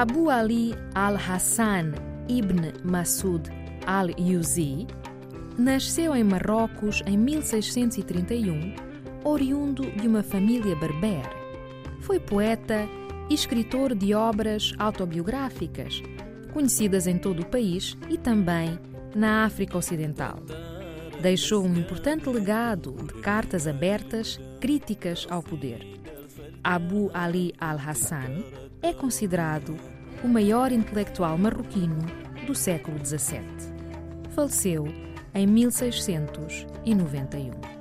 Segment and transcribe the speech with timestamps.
[0.00, 1.92] Abu Ali al-Hassan
[2.26, 3.50] ibn Masud
[3.86, 4.86] al-Yuzi
[5.58, 8.74] nasceu em Marrocos em 1631,
[9.24, 11.22] oriundo de uma família berber.
[12.00, 12.88] Foi poeta
[13.28, 16.02] e escritor de obras autobiográficas,
[16.52, 18.78] conhecidas em todo o país e também
[19.14, 20.38] na África Ocidental.
[21.20, 25.86] Deixou um importante legado de cartas abertas críticas ao poder.
[26.64, 28.42] Abu Ali al-Hassan
[28.80, 29.76] é considerado
[30.24, 32.06] o maior intelectual marroquino
[32.46, 33.44] do século XVII.
[34.30, 34.88] Faleceu
[35.34, 37.79] em 1691.